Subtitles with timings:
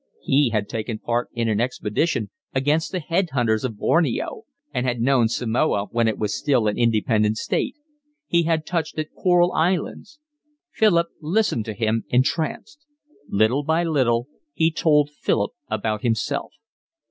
[0.23, 4.99] He had taken part in an expedition against the head hunters of Borneo and had
[4.99, 7.75] known Samoa when it was still an independent state.
[8.25, 10.17] He had touched at coral islands.
[10.71, 12.83] Philip listened to him entranced.
[13.29, 16.51] Little by little he told Philip about himself.